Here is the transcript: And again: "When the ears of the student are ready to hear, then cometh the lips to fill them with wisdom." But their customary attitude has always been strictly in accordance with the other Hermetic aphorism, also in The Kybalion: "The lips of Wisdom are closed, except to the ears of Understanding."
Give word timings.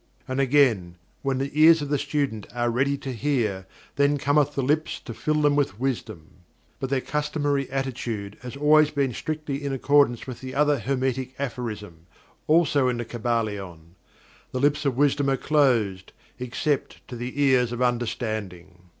And 0.27 0.39
again: 0.41 0.95
"When 1.21 1.37
the 1.37 1.51
ears 1.53 1.83
of 1.83 1.89
the 1.89 1.99
student 1.99 2.47
are 2.55 2.71
ready 2.71 2.97
to 2.97 3.13
hear, 3.13 3.67
then 3.97 4.17
cometh 4.17 4.55
the 4.55 4.63
lips 4.63 4.99
to 5.01 5.13
fill 5.13 5.43
them 5.43 5.55
with 5.55 5.79
wisdom." 5.79 6.37
But 6.79 6.89
their 6.89 7.01
customary 7.01 7.69
attitude 7.69 8.35
has 8.41 8.57
always 8.57 8.89
been 8.89 9.13
strictly 9.13 9.63
in 9.63 9.71
accordance 9.71 10.25
with 10.25 10.41
the 10.41 10.55
other 10.55 10.79
Hermetic 10.79 11.35
aphorism, 11.37 12.07
also 12.47 12.87
in 12.87 12.97
The 12.97 13.05
Kybalion: 13.05 13.93
"The 14.51 14.59
lips 14.59 14.85
of 14.85 14.97
Wisdom 14.97 15.29
are 15.29 15.37
closed, 15.37 16.13
except 16.39 17.07
to 17.07 17.15
the 17.15 17.39
ears 17.39 17.71
of 17.71 17.83
Understanding." 17.83 18.79